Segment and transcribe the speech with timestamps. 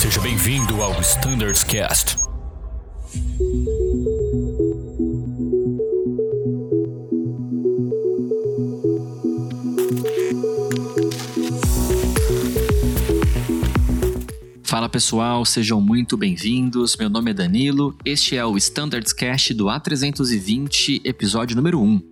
[0.00, 2.16] Seja bem-vindo ao Standards Cast.
[14.62, 16.96] Fala pessoal, sejam muito bem-vindos.
[16.96, 17.94] Meu nome é Danilo.
[18.02, 22.09] Este é o Standards Cast do A320, episódio número 1.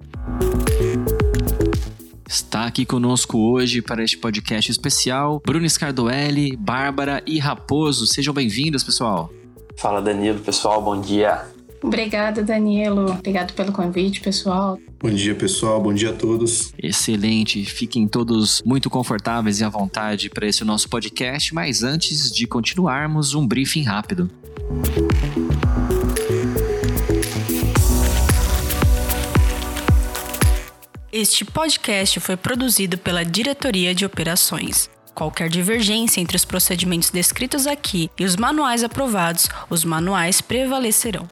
[2.48, 8.06] Está aqui conosco hoje para este podcast especial Bruno Scardoelli, Bárbara e Raposo.
[8.06, 9.30] Sejam bem-vindos, pessoal.
[9.76, 11.44] Fala Danilo, pessoal, bom dia.
[11.82, 13.10] Obrigada, Danilo.
[13.10, 14.78] Obrigado pelo convite, pessoal.
[14.98, 15.78] Bom dia, pessoal.
[15.78, 16.72] Bom dia a todos.
[16.82, 17.62] Excelente.
[17.66, 21.54] Fiquem todos muito confortáveis e à vontade para esse nosso podcast.
[21.54, 24.30] Mas antes de continuarmos, um briefing rápido.
[31.20, 34.88] Este podcast foi produzido pela Diretoria de Operações.
[35.16, 41.28] Qualquer divergência entre os procedimentos descritos aqui e os manuais aprovados, os manuais prevalecerão.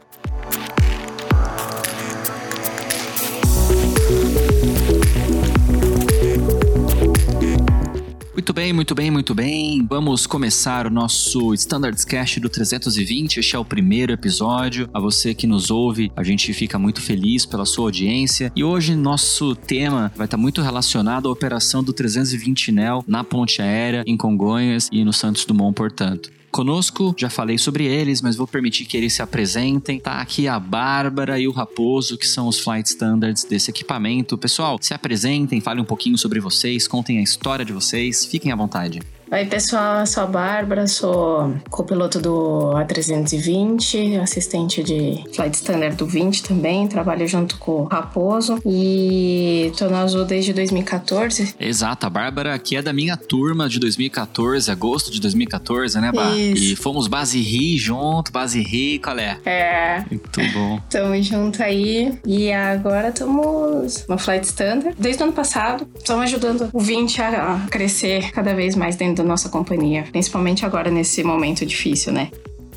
[8.56, 9.86] Bem, muito bem, muito bem.
[9.86, 13.38] Vamos começar o nosso Standards Cast do 320.
[13.38, 14.88] Este é o primeiro episódio.
[14.94, 18.50] A você que nos ouve, a gente fica muito feliz pela sua audiência.
[18.56, 23.60] E hoje nosso tema vai estar muito relacionado à operação do 320 NEL na ponte
[23.60, 28.46] aérea, em Congonhas e no Santos Dumont, portanto conosco, já falei sobre eles, mas vou
[28.46, 30.00] permitir que eles se apresentem.
[30.00, 34.38] Tá aqui a Bárbara e o Raposo, que são os flight standards desse equipamento.
[34.38, 38.56] Pessoal, se apresentem, falem um pouquinho sobre vocês, contem a história de vocês, fiquem à
[38.56, 39.02] vontade.
[39.28, 46.06] Oi, pessoal, eu sou a Bárbara, sou copiloto do A320, assistente de Flight Standard do
[46.06, 51.56] 20 também, trabalho junto com o Raposo e tô na Azul desde 2014.
[51.58, 56.30] Exato, a Bárbara aqui é da minha turma de 2014, agosto de 2014, né, Bá?
[56.30, 56.62] Isso.
[56.62, 59.38] E fomos base RI junto, base RI, qual é?
[59.44, 60.80] É, Muito bom.
[60.88, 64.94] tamo junto aí e agora estamos no Flight Standard.
[64.96, 69.24] Desde o ano passado, estamos ajudando o 20 a crescer cada vez mais dentro da
[69.24, 72.30] nossa companhia, principalmente agora nesse momento difícil, né?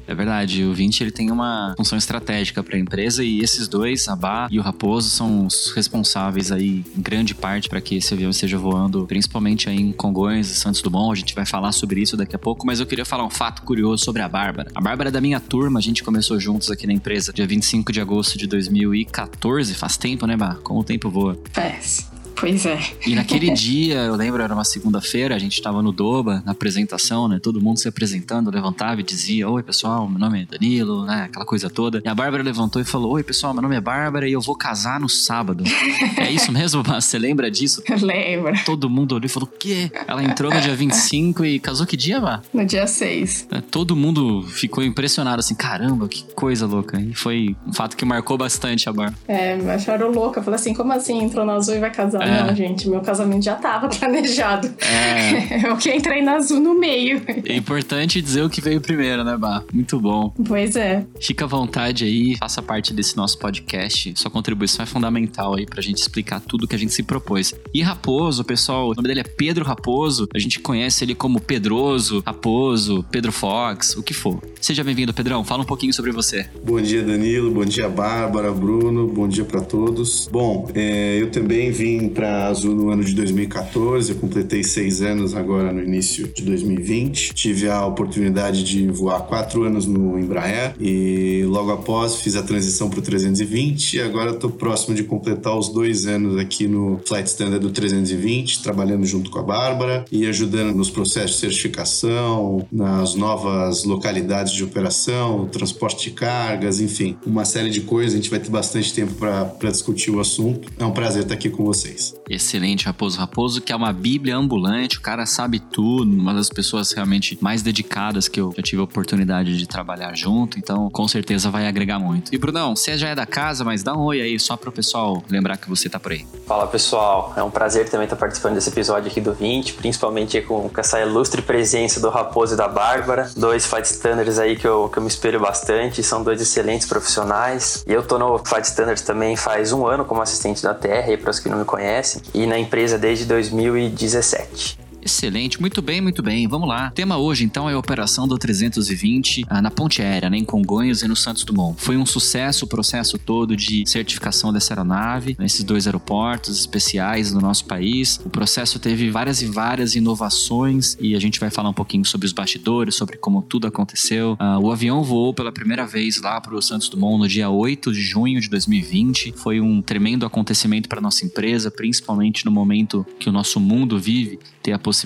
[0.09, 4.07] É verdade, o 20 ele tem uma função estratégica para a empresa e esses dois,
[4.07, 8.11] a Bá e o Raposo, são os responsáveis aí em grande parte para que esse
[8.11, 11.11] avião esteja voando, principalmente aí em Congonhas e Santos Dumont.
[11.11, 13.61] A gente vai falar sobre isso daqui a pouco, mas eu queria falar um fato
[13.61, 14.71] curioso sobre a Bárbara.
[14.73, 17.91] A Bárbara é da minha turma, a gente começou juntos aqui na empresa dia 25
[17.91, 20.55] de agosto de 2014, faz tempo, né, Bá?
[20.55, 21.37] Como o tempo voa.
[21.53, 22.09] Faz.
[22.39, 22.79] Pois é.
[23.05, 27.27] E naquele dia, eu lembro, era uma segunda-feira, a gente tava no Doba, na apresentação,
[27.27, 27.39] né?
[27.41, 31.23] Todo mundo se apresentando, levantava e dizia: Oi, pessoal, meu nome é Danilo, né?
[31.23, 32.01] Aquela coisa toda.
[32.03, 34.55] E a Bárbara levantou e falou: Oi, pessoal, meu nome é Bárbara e eu vou
[34.55, 35.63] casar no sábado.
[36.17, 37.01] é isso mesmo, Bá?
[37.01, 37.83] Você lembra disso?
[38.01, 38.53] Lembra?
[38.65, 39.91] Todo mundo olhou e falou: O quê?
[40.07, 42.41] Ela entrou no dia 25 e casou que dia, Bá?
[42.53, 43.47] No dia 6.
[43.51, 46.99] É, Todo mundo ficou impressionado, assim: Caramba, que coisa louca.
[46.99, 49.17] E foi um fato que marcou bastante a Bárbara.
[49.27, 50.41] É, acharam louca.
[50.41, 52.28] Falei assim, como assim entrou na Azul e vai casar?
[52.29, 52.43] É.
[52.43, 54.69] Não, gente, meu casamento já tava planejado.
[54.81, 55.67] É.
[55.69, 57.21] Eu que entrei na Azul no meio.
[57.45, 59.63] É importante dizer o que veio primeiro, né, Bá?
[59.73, 60.33] Muito bom.
[60.47, 61.05] Pois é.
[61.19, 64.13] Fica à vontade aí, faça parte desse nosso podcast.
[64.15, 67.53] Sua contribuição é fundamental aí pra gente explicar tudo que a gente se propôs.
[67.73, 70.27] E Raposo, pessoal, o nome dele é Pedro Raposo.
[70.33, 74.41] A gente conhece ele como Pedroso, Raposo, Pedro Fox, o que for.
[74.61, 75.43] Seja bem-vindo, Pedrão.
[75.43, 76.47] Fala um pouquinho sobre você.
[76.63, 77.51] Bom dia, Danilo.
[77.51, 79.07] Bom dia, Bárbara, Bruno.
[79.07, 80.27] Bom dia para todos.
[80.31, 84.11] Bom, é, eu também vim para Azul no ano de 2014.
[84.11, 87.33] Eu completei seis anos agora no início de 2020.
[87.33, 92.89] Tive a oportunidade de voar quatro anos no Embraer e logo após fiz a transição
[92.89, 97.29] para o 320 e agora estou próximo de completar os dois anos aqui no Flight
[97.29, 103.15] Standard do 320, trabalhando junto com a Bárbara e ajudando nos processos de certificação, nas
[103.15, 108.13] novas localidades de operação, transporte de cargas, enfim, uma série de coisas.
[108.13, 110.69] A gente vai ter bastante tempo para discutir o assunto.
[110.77, 111.98] É um prazer estar aqui com vocês.
[112.29, 113.19] Excelente, Raposo.
[113.19, 117.61] Raposo, que é uma bíblia ambulante, o cara sabe tudo, uma das pessoas realmente mais
[117.61, 121.99] dedicadas que eu já tive a oportunidade de trabalhar junto, então com certeza vai agregar
[121.99, 122.33] muito.
[122.33, 125.23] E Brunão, você já é da casa, mas dá um oi aí, só pro pessoal
[125.29, 126.25] lembrar que você tá por aí.
[126.45, 130.69] Fala pessoal, é um prazer também estar participando desse episódio aqui do 20, principalmente com,
[130.69, 134.89] com essa ilustre presença do Raposo e da Bárbara, dois flight standards aí que eu,
[134.89, 137.83] que eu me espelho bastante, são dois excelentes profissionais.
[137.87, 141.31] E eu tô no flight standards também faz um ano como assistente da TR, para
[141.31, 141.88] os que não me conhecem,
[142.33, 144.88] e na empresa desde 2017.
[145.01, 146.47] Excelente, muito bem, muito bem.
[146.47, 146.89] Vamos lá.
[146.89, 150.45] O tema hoje, então, é a operação do 320 ah, na ponte aérea, né, em
[150.45, 151.79] Congonhas e no Santos Dumont.
[151.81, 157.39] Foi um sucesso o processo todo de certificação dessa aeronave nesses dois aeroportos especiais do
[157.39, 158.19] nosso país.
[158.25, 162.27] O processo teve várias e várias inovações e a gente vai falar um pouquinho sobre
[162.27, 164.35] os bastidores, sobre como tudo aconteceu.
[164.39, 167.91] Ah, o avião voou pela primeira vez lá para o Santos Dumont no dia 8
[167.91, 169.33] de junho de 2020.
[169.35, 174.39] Foi um tremendo acontecimento para nossa empresa, principalmente no momento que o nosso mundo vive,
[174.61, 174.98] ter a possibilidade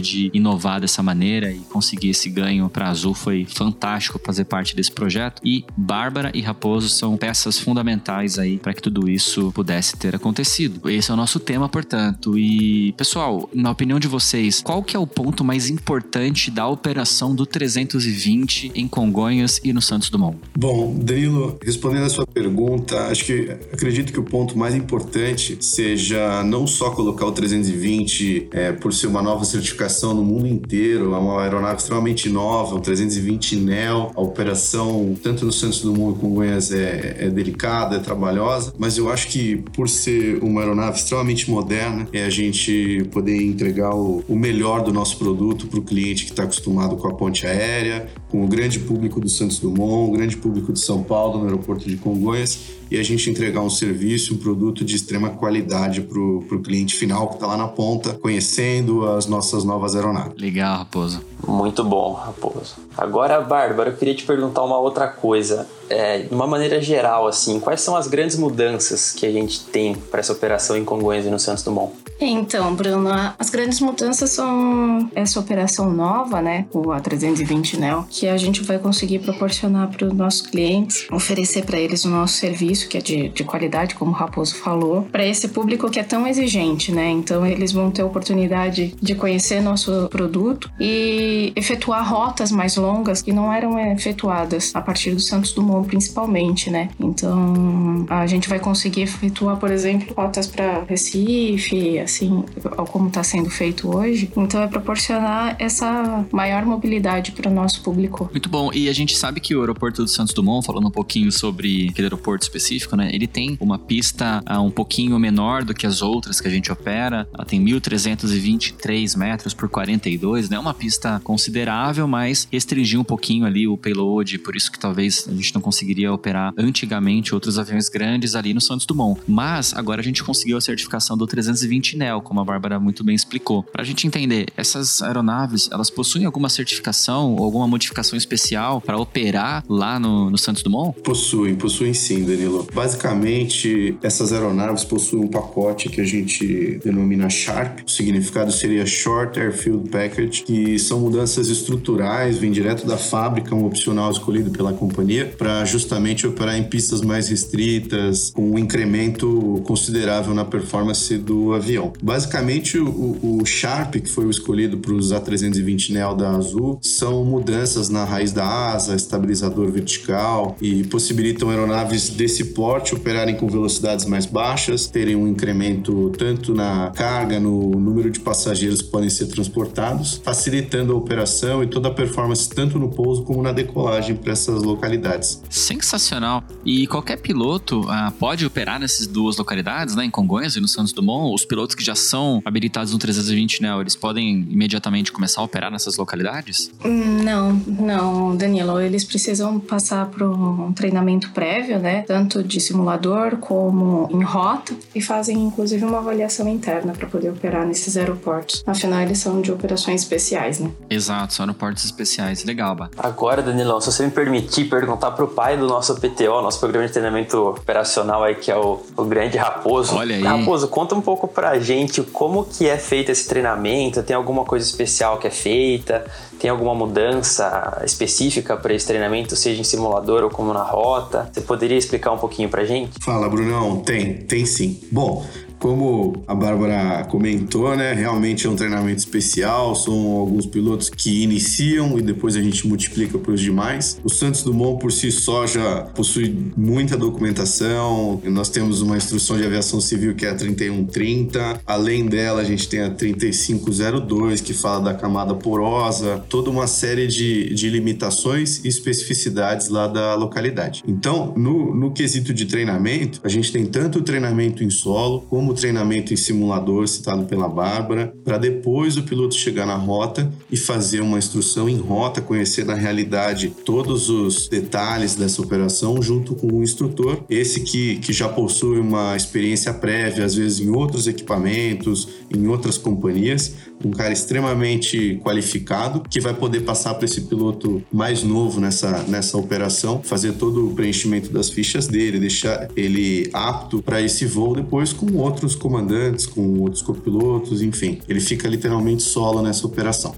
[0.00, 4.92] de inovar dessa maneira e conseguir esse ganho para Azul foi fantástico fazer parte desse
[4.92, 5.40] projeto.
[5.44, 10.88] E Bárbara e Raposo são peças fundamentais aí para que tudo isso pudesse ter acontecido.
[10.88, 12.38] Esse é o nosso tema, portanto.
[12.38, 17.34] E pessoal, na opinião de vocês, qual que é o ponto mais importante da operação
[17.34, 20.38] do 320 em Congonhas e no Santos Dumont?
[20.56, 26.42] Bom, Drilo, respondendo a sua pergunta, acho que acredito que o ponto mais importante seja
[26.42, 31.18] não só colocar o 320 é, por ser uma nova certificação no mundo inteiro, é
[31.18, 36.38] uma aeronave extremamente nova, o 320 NEO, a operação tanto no Santos Dumont como em
[36.38, 41.50] Congonhas é, é delicada, é trabalhosa, mas eu acho que por ser uma aeronave extremamente
[41.50, 46.24] moderna, é a gente poder entregar o, o melhor do nosso produto para o cliente
[46.24, 50.12] que está acostumado com a ponte aérea, com o grande público do Santos Dumont, o
[50.12, 54.34] grande público de São Paulo no aeroporto de Congonhas e a gente entregar um serviço,
[54.34, 59.06] um produto de extrema qualidade para o cliente final que está lá na ponta, conhecendo
[59.06, 60.40] as nossas novas aeronaves.
[60.40, 61.20] Legal, Raposo.
[61.46, 62.76] Muito bom, Raposo.
[62.96, 65.66] Agora, Bárbara, eu queria te perguntar uma outra coisa.
[65.88, 69.94] É, de uma maneira geral, assim, quais são as grandes mudanças que a gente tem
[69.94, 71.92] para essa operação em Congonhas e no Santos Dumont?
[72.20, 78.36] Então, Bruno, as grandes mudanças são essa operação nova, né, o A320 Neo, que a
[78.36, 82.98] gente vai conseguir proporcionar para os nossos clientes, oferecer para eles o nosso serviço, que
[82.98, 86.90] é de, de qualidade, como o Raposo falou, para esse público que é tão exigente,
[86.90, 87.08] né?
[87.08, 93.32] Então, eles vão ter oportunidade de conhecer nosso produto e efetuar rotas mais longas que
[93.32, 96.90] não eram efetuadas a partir do Santos Dumont, principalmente, né?
[97.00, 102.44] Então, a gente vai conseguir efetuar, por exemplo, rotas para Recife, assim,
[102.90, 104.30] como está sendo feito hoje.
[104.36, 108.28] Então é proporcionar essa maior mobilidade para o nosso público.
[108.32, 108.70] Muito bom.
[108.72, 112.06] E a gente sabe que o aeroporto do Santos Dumont, falando um pouquinho sobre aquele
[112.06, 113.10] aeroporto específico, né?
[113.12, 116.70] Ele tem uma pista uh, um pouquinho menor do que as outras que a gente
[116.70, 117.28] opera.
[117.32, 120.58] Ela tem 1.323 metros por 42, né?
[120.58, 125.32] Uma pista considerável, mas restringiu um pouquinho ali o payload, por isso que talvez a
[125.32, 129.20] gente não conseguiria operar antigamente outros aviões grandes ali no Santos Dumont.
[129.26, 133.14] Mas agora a gente conseguiu a certificação do 320 Sentinel, como a Bárbara muito bem
[133.14, 133.62] explicou.
[133.62, 138.98] Para a gente entender, essas aeronaves, elas possuem alguma certificação ou alguma modificação especial para
[138.98, 141.00] operar lá no, no Santos Dumont?
[141.00, 142.66] Possuem, possuem sim, Danilo.
[142.72, 147.84] Basicamente, essas aeronaves possuem um pacote que a gente denomina SHARP.
[147.86, 153.64] O significado seria Short Airfield Package, que são mudanças estruturais, vem direto da fábrica, um
[153.64, 160.34] opcional escolhido pela companhia, para justamente operar em pistas mais restritas, com um incremento considerável
[160.34, 161.92] na performance do avião.
[162.02, 167.24] Basicamente, o, o Sharp, que foi o escolhido para os A320 Neo da Azul, são
[167.24, 174.04] mudanças na raiz da asa, estabilizador vertical e possibilitam aeronaves desse porte operarem com velocidades
[174.04, 179.26] mais baixas, terem um incremento tanto na carga, no número de passageiros que podem ser
[179.26, 184.32] transportados, facilitando a operação e toda a performance tanto no pouso como na decolagem para
[184.32, 185.42] essas localidades.
[185.50, 186.42] Sensacional!
[186.64, 190.92] E qualquer piloto ah, pode operar nessas duas localidades, né, em Congonhas e no Santos
[190.92, 191.34] Dumont?
[191.34, 195.70] Os pilotos que já são habilitados no 320 Neo, eles podem imediatamente começar a operar
[195.70, 196.70] nessas localidades?
[196.84, 198.80] Não, não, Danilo.
[198.80, 202.02] Eles precisam passar por um treinamento prévio, né?
[202.02, 207.66] Tanto de simulador como em rota e fazem inclusive uma avaliação interna para poder operar
[207.66, 208.62] nesses aeroportos.
[208.66, 210.70] Afinal, eles são de operações especiais, né?
[210.90, 212.44] Exato, são aeroportos especiais.
[212.44, 212.90] Legal, Bah.
[212.98, 216.92] Agora, Danilão, se você me permitir perguntar pro pai do nosso PTO, nosso programa de
[216.92, 219.94] treinamento operacional aí, que é o, o grande Raposo.
[219.94, 220.20] Olha aí.
[220.20, 224.02] Raposo, conta um pouco pra gente como que é feito esse treinamento?
[224.02, 226.04] Tem alguma coisa especial que é feita?
[226.40, 231.30] Tem alguma mudança específica para esse treinamento, seja em simulador ou como na rota?
[231.32, 232.98] Você poderia explicar um pouquinho pra gente?
[233.04, 233.76] Fala, Brunão.
[233.76, 234.80] Tem, tem sim.
[234.90, 235.24] Bom,
[235.58, 237.92] como a Bárbara comentou, né?
[237.92, 239.74] Realmente é um treinamento especial.
[239.74, 244.00] São alguns pilotos que iniciam e depois a gente multiplica para os demais.
[244.04, 248.20] O Santos Dumont por si só já possui muita documentação.
[248.24, 251.60] Nós temos uma instrução de aviação civil que é a 3130.
[251.66, 256.24] Além dela, a gente tem a 3502 que fala da camada porosa.
[256.28, 260.82] Toda uma série de, de limitações e especificidades lá da localidade.
[260.86, 265.47] Então, no, no quesito de treinamento, a gente tem tanto o treinamento em solo como
[265.48, 270.58] como treinamento em simulador citado pela Bárbara, para depois o piloto chegar na rota e
[270.58, 276.48] fazer uma instrução em rota, conhecer na realidade todos os detalhes dessa operação junto com
[276.48, 282.06] o instrutor, esse que, que já possui uma experiência prévia, às vezes em outros equipamentos,
[282.30, 288.22] em outras companhias, um cara extremamente qualificado que vai poder passar para esse piloto mais
[288.22, 294.00] novo nessa, nessa operação, fazer todo o preenchimento das fichas dele, deixar ele apto para
[294.00, 298.00] esse voo depois com outros comandantes, com outros copilotos, enfim.
[298.08, 300.14] Ele fica literalmente solo nessa operação.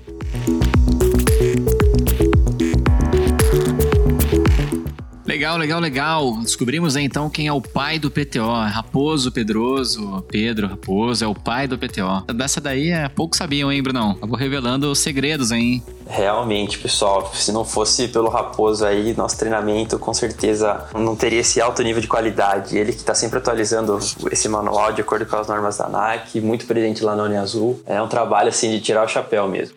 [5.40, 6.37] Legal, legal, legal.
[6.42, 8.52] Descobrimos aí, então quem é o pai do PTO.
[8.70, 12.30] Raposo Pedroso, Pedro Raposo, é o pai do PTO.
[12.35, 14.11] Dessa daí é pouco sabiam, hein, Brunão?
[14.11, 15.82] Acabou revelando os segredos, hein?
[16.06, 21.59] Realmente, pessoal, se não fosse pelo Raposo aí, nosso treinamento com certeza não teria esse
[21.59, 22.76] alto nível de qualidade.
[22.76, 23.99] Ele que está sempre atualizando
[24.30, 27.80] esse manual de acordo com as normas da ANAC, muito presente lá na Uniazul.
[27.87, 29.75] É um trabalho assim de tirar o chapéu mesmo.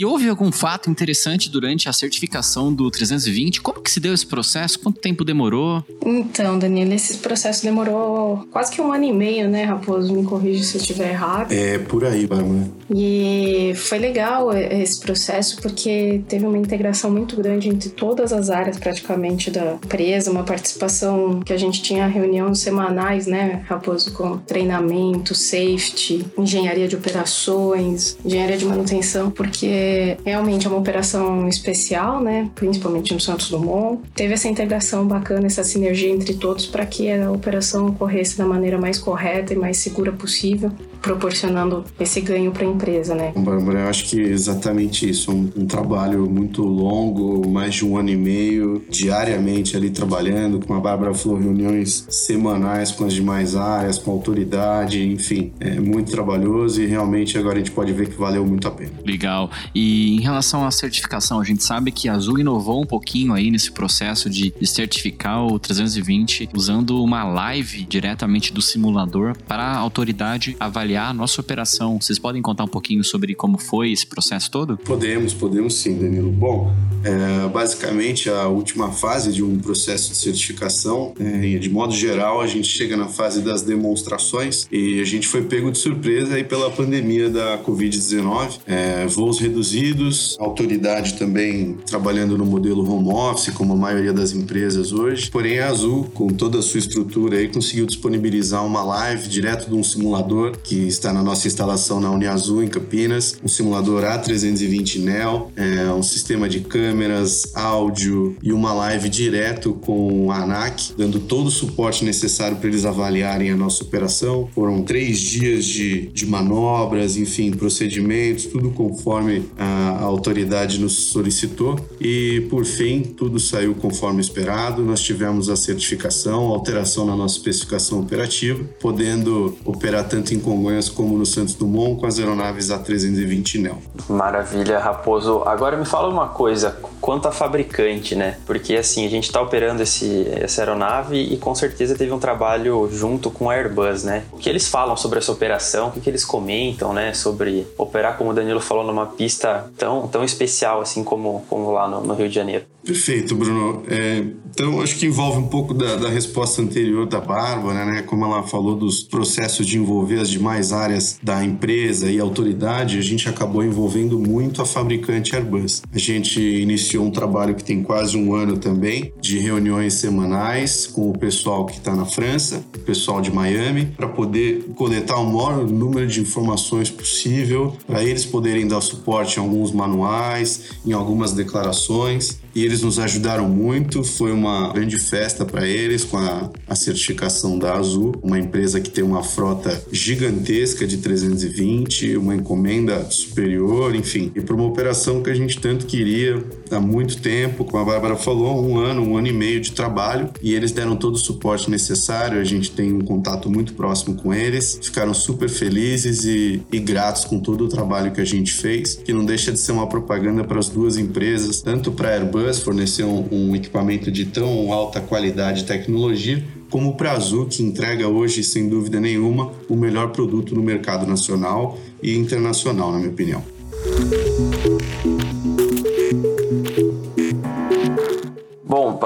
[0.00, 3.60] E houve algum fato interessante durante a certificação do 320?
[3.60, 4.80] Como que se deu esse processo?
[4.80, 5.84] Quanto tempo demorou?
[6.02, 10.10] Então, Daniela, esse processo demorou quase que um ano e meio, né, Raposo?
[10.14, 11.52] Me corrija se eu estiver errado.
[11.52, 12.70] É, por aí, Bárbara.
[12.90, 18.78] E foi legal esse processo porque teve uma integração muito grande entre todas as áreas
[18.78, 25.34] praticamente da empresa, uma participação que a gente tinha reuniões semanais, né, Raposo, com treinamento,
[25.34, 29.89] safety, engenharia de operações, engenharia de manutenção, porque
[30.24, 32.50] realmente é uma operação especial, né?
[32.54, 34.02] Principalmente no Santos Dumont.
[34.14, 38.78] Teve essa integração bacana, essa sinergia entre todos para que a operação ocorresse da maneira
[38.78, 40.70] mais correta e mais segura possível,
[41.00, 43.32] proporcionando esse ganho para a empresa, né?
[43.36, 45.32] Bárbara, eu acho que é exatamente isso.
[45.32, 50.64] Um, um trabalho muito longo, mais de um ano e meio, diariamente ali trabalhando.
[50.64, 55.80] Com a Bárbara falou, reuniões semanais com as demais áreas, com a autoridade, enfim, é
[55.80, 58.92] muito trabalhoso e realmente agora a gente pode ver que valeu muito a pena.
[59.04, 59.50] Legal.
[59.74, 63.50] E em relação à certificação, a gente sabe que a Azul inovou um pouquinho aí
[63.50, 69.76] nesse processo de, de certificar o 320 usando uma live diretamente do simulador para a
[69.76, 72.00] autoridade avaliar a nossa operação.
[72.00, 74.76] Vocês podem contar um pouquinho sobre como foi esse processo todo?
[74.78, 76.30] Podemos, podemos sim, Danilo.
[76.30, 76.72] Bom,
[77.04, 82.46] é, basicamente a última fase de um processo de certificação, é, de modo geral, a
[82.46, 86.70] gente chega na fase das demonstrações e a gente foi pego de surpresa aí pela
[86.70, 88.60] pandemia da Covid-19.
[88.66, 94.92] É, voos reduzidos, autoridade também trabalhando no modelo home office, como a maioria das empresas
[94.92, 95.30] hoje.
[95.30, 99.74] Porém, a Azul, com toda a sua estrutura aí, conseguiu disponibilizar uma live direto de
[99.74, 105.50] um simulador que está na nossa instalação na Uniazul, em Campinas, um simulador A320 Neo,
[105.56, 111.46] é, um sistema de câmeras, áudio e uma live direto com a ANAC, dando todo
[111.46, 114.48] o suporte necessário para eles avaliarem a nossa operação.
[114.54, 122.46] Foram três dias de, de manobras, enfim, procedimentos, tudo conforme a autoridade nos solicitou e,
[122.48, 124.82] por fim, tudo saiu conforme esperado.
[124.82, 130.69] Nós tivemos a certificação, a alteração na nossa especificação operativa, podendo operar tanto em Congonhas
[130.88, 133.78] como no Santos Dumont com as aeronaves A320 Neo.
[134.08, 135.42] Maravilha, Raposo.
[135.46, 138.36] Agora me fala uma coisa, quanto a fabricante, né?
[138.46, 142.88] Porque assim, a gente está operando esse, essa aeronave e com certeza teve um trabalho
[142.92, 144.24] junto com a Airbus, né?
[144.32, 147.12] O que eles falam sobre essa operação, o que, que eles comentam, né?
[147.14, 151.88] Sobre operar, como o Danilo falou, numa pista tão, tão especial assim como, como lá
[151.88, 152.64] no, no Rio de Janeiro.
[152.84, 153.82] Perfeito, Bruno.
[153.88, 158.02] É, então, acho que envolve um pouco da, da, resposta anterior da Bárbara, né?
[158.02, 163.02] Como ela falou dos processos de envolver as demais áreas da empresa e autoridade, a
[163.02, 165.82] gente acabou envolvendo muito a fabricante Airbus.
[165.92, 171.10] A gente iniciou um trabalho que tem quase um ano também, de reuniões semanais com
[171.10, 175.66] o pessoal que está na França, o pessoal de Miami, para poder coletar o maior
[175.66, 182.40] número de informações possível, para eles poderem dar suporte em alguns manuais, em algumas declarações
[182.54, 184.02] e eles nos ajudaram muito.
[184.02, 188.90] Foi uma grande festa para eles com a, a, certificação da Azul, uma empresa que
[188.90, 195.30] tem uma frota gigantesca de 320, uma encomenda superior, enfim, e para uma operação que
[195.30, 199.26] a gente tanto queria há muito tempo, como a Bárbara falou, um ano, um ano
[199.26, 202.40] e meio de trabalho, e eles deram todo o suporte necessário.
[202.40, 207.24] A gente tem um contato muito próximo com eles, ficaram super felizes e, e gratos
[207.24, 210.44] com todo o trabalho que a gente fez, que não deixa de ser uma propaganda
[210.44, 215.00] para as duas empresas, tanto para a Airbus Fornecer um, um equipamento de tão alta
[215.00, 220.10] qualidade e tecnologia, como para a Azul, que entrega hoje, sem dúvida nenhuma, o melhor
[220.10, 223.44] produto no mercado nacional e internacional, na minha opinião.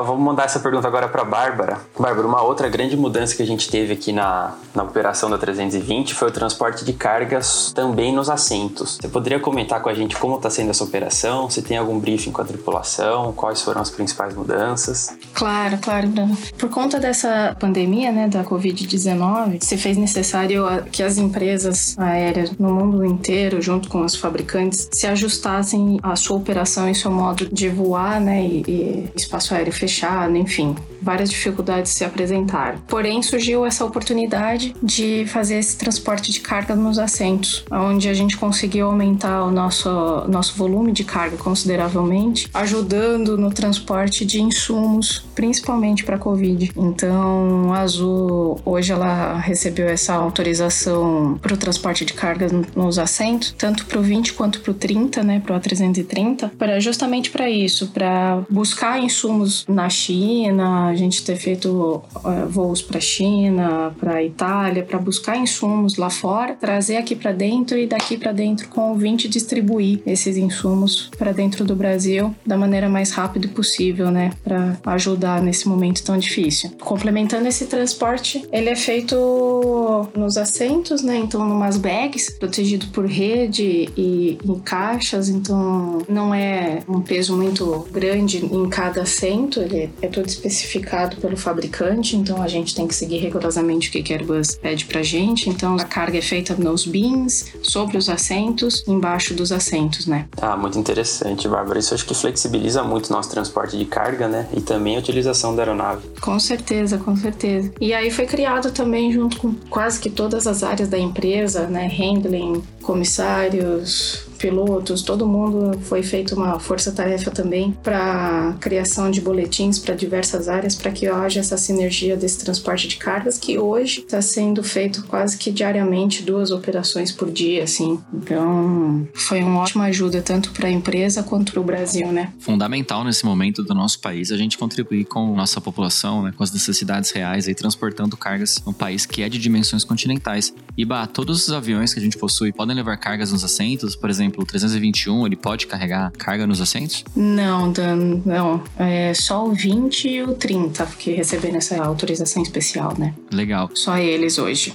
[0.05, 1.79] Vamos mandar essa pergunta agora para Bárbara.
[1.99, 6.15] Bárbara, uma outra grande mudança que a gente teve aqui na, na operação da 320
[6.15, 8.99] foi o transporte de cargas também nos assentos.
[9.01, 11.49] Você poderia comentar com a gente como está sendo essa operação?
[11.51, 13.33] Se tem algum briefing com a tripulação?
[13.33, 15.17] Quais foram as principais mudanças?
[15.33, 16.37] Claro, claro, Bruno.
[16.59, 22.73] Por conta dessa pandemia, né, da Covid-19, se fez necessário que as empresas aéreas no
[22.75, 27.69] mundo inteiro, junto com os fabricantes, se ajustassem à sua operação e seu modo de
[27.69, 29.94] voar, né, e, e espaço aéreo fechado,
[30.37, 32.79] enfim, várias dificuldades se apresentaram.
[32.89, 38.37] Porém, surgiu essa oportunidade de fazer esse transporte de carga nos assentos, onde a gente
[38.37, 46.05] conseguiu aumentar o nosso, nosso volume de carga consideravelmente, ajudando no transporte de insumos, principalmente
[46.05, 46.73] para a Covid.
[46.77, 53.55] Então, a Azul, hoje ela recebeu essa autorização para o transporte de cargas nos assentos,
[53.57, 57.49] tanto para o 20 quanto para o 30, né, para o A330, para justamente para
[57.51, 62.03] isso, para buscar insumos na China, a gente ter feito
[62.49, 67.87] voos para China, para Itália, para buscar insumos lá fora, trazer aqui para dentro e
[67.87, 72.89] daqui para dentro com o 20 distribuir esses insumos para dentro do Brasil da maneira
[72.89, 76.71] mais rápida possível, né, para ajudar nesse momento tão difícil.
[76.81, 83.89] Complementando esse transporte, ele é feito nos assentos, né, então numas bags, protegido por rede
[83.97, 90.07] e em caixas, então não é um peso muito grande em cada assento, ele é
[90.07, 90.84] todo especificado
[91.21, 95.03] pelo fabricante, então a gente tem que seguir rigorosamente o que a Airbus pede pra
[95.03, 100.27] gente, então a carga é feita nos bins, sobre os assentos, embaixo dos assentos, né.
[100.41, 101.79] Ah, muito interessante, Bárbara.
[101.79, 105.55] Isso acho que flexibiliza muito o nosso transporte de carga, né, e também a utilização
[105.55, 106.07] da aeronave.
[106.21, 107.73] Com certeza, com certeza.
[107.81, 111.87] E aí foi criado também junto com quase que todas as áreas da empresa, né,
[111.87, 119.95] handling, comissários, pilotos, todo mundo foi feita uma força-tarefa também para criação de boletins para
[119.95, 124.63] diversas áreas para que haja essa sinergia desse transporte de cargas que hoje está sendo
[124.63, 127.99] feito quase que diariamente duas operações por dia, assim.
[128.13, 132.31] Então foi uma ótima ajuda tanto para a empresa quanto para o Brasil, né?
[132.39, 136.53] Fundamental nesse momento do nosso país a gente contribuir com nossa população, né, com as
[136.53, 140.53] necessidades reais aí transportando cargas num país que é de dimensões continentais.
[140.77, 144.11] E bah, todos os aviões que a gente possui podem levar cargas nos assentos, por
[144.11, 147.05] exemplo exemplo, o 321, ele pode carregar carga nos assentos?
[147.15, 148.63] Não, Dan, não.
[148.79, 153.15] É só o 20 e o 30 que receberam essa autorização especial, né?
[153.33, 153.71] Legal.
[153.75, 154.75] Só eles hoje.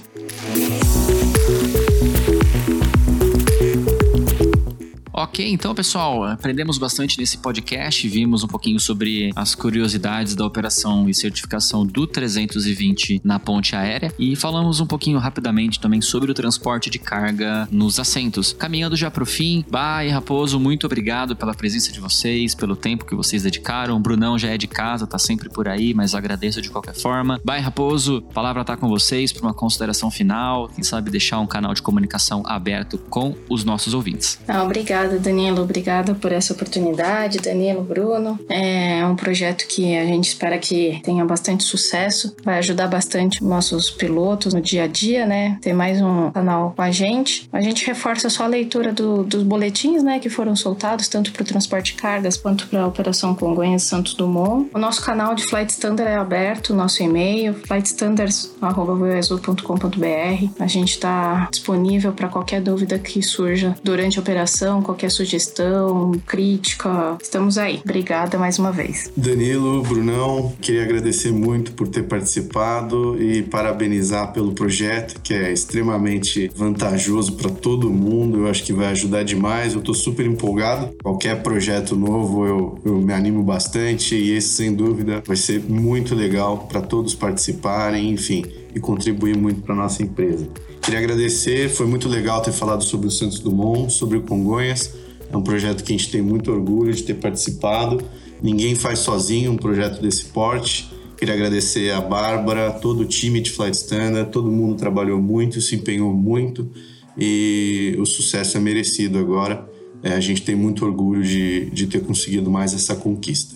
[5.22, 11.10] Ok, então pessoal, aprendemos bastante nesse podcast, vimos um pouquinho sobre as curiosidades da operação
[11.10, 16.34] e certificação do 320 na ponte aérea e falamos um pouquinho rapidamente também sobre o
[16.34, 18.54] transporte de carga nos assentos.
[18.54, 22.74] Caminhando já para o fim, Bah e Raposo, muito obrigado pela presença de vocês, pelo
[22.74, 23.98] tempo que vocês dedicaram.
[23.98, 27.38] O Brunão já é de casa, tá sempre por aí, mas agradeço de qualquer forma.
[27.44, 31.40] Bah e Raposo, a palavra tá com vocês para uma consideração final, quem sabe deixar
[31.40, 34.40] um canal de comunicação aberto com os nossos ouvintes.
[34.48, 34.64] Ah,
[35.10, 35.62] obrigada Danilo.
[35.62, 38.38] Obrigada por essa oportunidade, Danilo, Bruno.
[38.48, 42.36] É um projeto que a gente espera que tenha bastante sucesso.
[42.44, 45.58] Vai ajudar bastante nossos pilotos no dia a dia, né?
[45.60, 47.48] Ter mais um canal com a gente.
[47.52, 50.18] A gente reforça só a leitura do, dos boletins, né?
[50.18, 54.12] Que foram soltados, tanto para o transporte de cargas quanto para a Operação Congonhas Santos
[54.14, 54.68] Dumont.
[54.74, 60.50] O nosso canal de Flight Standard é aberto, nosso e-mail, flightstandards.com.br.
[60.58, 66.12] A gente está disponível para qualquer dúvida que surja durante a operação, qualquer qualquer sugestão,
[66.26, 67.80] crítica, estamos aí.
[67.82, 69.10] Obrigada mais uma vez.
[69.16, 76.50] Danilo, Brunão, queria agradecer muito por ter participado e parabenizar pelo projeto, que é extremamente
[76.54, 78.40] vantajoso para todo mundo.
[78.40, 79.72] Eu acho que vai ajudar demais.
[79.72, 80.94] Eu estou super empolgado.
[81.02, 86.14] Qualquer projeto novo eu, eu me animo bastante e esse, sem dúvida, vai ser muito
[86.14, 90.48] legal para todos participarem, enfim, e contribuir muito para nossa empresa.
[90.82, 94.94] Queria agradecer, foi muito legal ter falado sobre o Santos Dumont, sobre o Congonhas.
[95.30, 98.02] É um projeto que a gente tem muito orgulho de ter participado.
[98.42, 100.90] Ninguém faz sozinho um projeto desse porte.
[101.16, 105.76] Queria agradecer a Bárbara, todo o time de Flight Standard, todo mundo trabalhou muito, se
[105.76, 106.70] empenhou muito
[107.16, 109.68] e o sucesso é merecido agora.
[110.02, 113.54] É, a gente tem muito orgulho de, de ter conseguido mais essa conquista.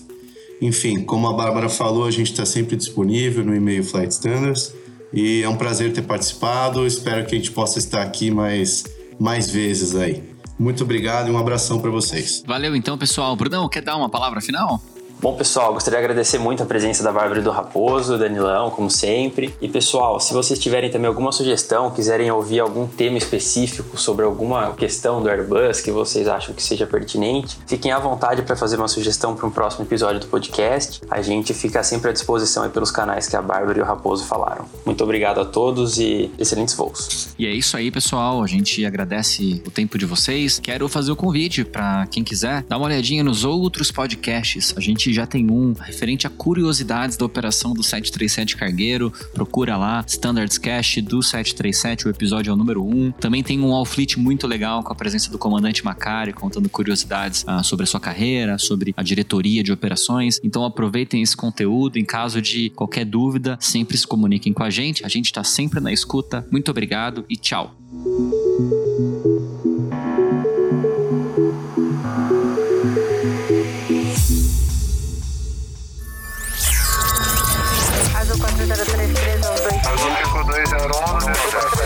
[0.60, 4.74] Enfim, como a Bárbara falou, a gente está sempre disponível no e-mail Flight Standards
[5.14, 6.86] e é um prazer ter participado.
[6.86, 8.84] Espero que a gente possa estar aqui mais,
[9.18, 10.22] mais vezes aí.
[10.58, 12.42] Muito obrigado e um abração para vocês.
[12.46, 13.34] Valeu então, pessoal.
[13.36, 14.80] Brunão, quer dar uma palavra final?
[15.20, 19.54] Bom, pessoal, gostaria de agradecer muito a presença da Bárbara do Raposo, Danilão, como sempre.
[19.60, 24.74] E, pessoal, se vocês tiverem também alguma sugestão, quiserem ouvir algum tema específico sobre alguma
[24.74, 28.88] questão do Airbus que vocês acham que seja pertinente, fiquem à vontade para fazer uma
[28.88, 31.00] sugestão para um próximo episódio do podcast.
[31.10, 34.66] A gente fica sempre à disposição pelos canais que a Bárbara e o Raposo falaram.
[34.84, 37.28] Muito obrigado a todos e excelentes voos.
[37.38, 38.42] E é isso aí, pessoal.
[38.42, 40.58] A gente agradece o tempo de vocês.
[40.58, 44.74] Quero fazer o convite para quem quiser dar uma olhadinha nos outros podcasts.
[44.76, 49.12] A gente já tem um referente a curiosidades da operação do 737 Cargueiro.
[49.32, 53.12] Procura lá, Standards Cash do 737, o episódio é o número 1.
[53.12, 57.44] Também tem um All Fleet muito legal com a presença do comandante Macari, contando curiosidades
[57.46, 60.40] ah, sobre a sua carreira, sobre a diretoria de operações.
[60.42, 61.98] Então aproveitem esse conteúdo.
[61.98, 65.04] Em caso de qualquer dúvida, sempre se comuniquem com a gente.
[65.04, 66.46] A gente está sempre na escuta.
[66.50, 67.74] Muito obrigado e tchau.